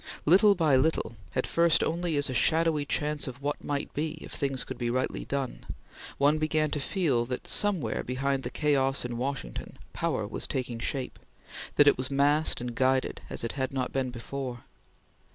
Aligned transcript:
Little 0.25 0.55
by 0.55 0.75
little, 0.77 1.15
at 1.35 1.45
first 1.45 1.83
only 1.83 2.15
as 2.17 2.27
a 2.27 2.33
shadowy 2.33 2.85
chance 2.85 3.27
of 3.27 3.39
what 3.39 3.63
might 3.63 3.93
be, 3.93 4.17
if 4.21 4.31
things 4.31 4.63
could 4.63 4.79
be 4.79 4.89
rightly 4.89 5.25
done, 5.25 5.63
one 6.17 6.39
began 6.39 6.71
to 6.71 6.79
feel 6.79 7.23
that, 7.27 7.45
somewhere 7.45 8.01
behind 8.03 8.41
the 8.41 8.49
chaos 8.49 9.05
in 9.05 9.15
Washington 9.19 9.77
power 9.93 10.25
was 10.25 10.47
taking 10.47 10.79
shape; 10.79 11.19
that 11.75 11.85
it 11.85 11.99
was 11.99 12.09
massed 12.09 12.59
and 12.59 12.73
guided 12.73 13.21
as 13.29 13.43
it 13.43 13.51
had 13.51 13.71
not 13.71 13.93
been 13.93 14.09
before. 14.09 14.63